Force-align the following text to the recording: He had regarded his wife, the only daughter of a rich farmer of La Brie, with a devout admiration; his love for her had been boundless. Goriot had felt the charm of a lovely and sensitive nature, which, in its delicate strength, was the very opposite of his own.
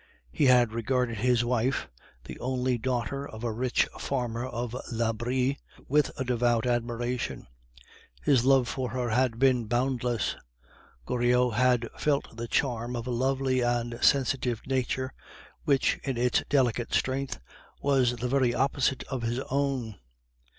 He 0.31 0.45
had 0.45 0.73
regarded 0.73 1.19
his 1.19 1.45
wife, 1.45 1.87
the 2.23 2.39
only 2.39 2.75
daughter 2.79 3.29
of 3.29 3.43
a 3.43 3.51
rich 3.53 3.85
farmer 3.99 4.47
of 4.47 4.75
La 4.91 5.13
Brie, 5.13 5.59
with 5.87 6.09
a 6.19 6.23
devout 6.23 6.65
admiration; 6.65 7.45
his 8.23 8.43
love 8.43 8.67
for 8.67 8.89
her 8.89 9.09
had 9.11 9.37
been 9.37 9.67
boundless. 9.67 10.35
Goriot 11.05 11.53
had 11.53 11.87
felt 11.99 12.35
the 12.35 12.47
charm 12.47 12.95
of 12.95 13.05
a 13.05 13.11
lovely 13.11 13.61
and 13.61 13.99
sensitive 14.01 14.65
nature, 14.65 15.13
which, 15.65 15.99
in 16.03 16.17
its 16.17 16.41
delicate 16.49 16.95
strength, 16.95 17.39
was 17.83 18.15
the 18.15 18.27
very 18.27 18.55
opposite 18.55 19.03
of 19.03 19.21
his 19.21 19.37
own. 19.51 19.99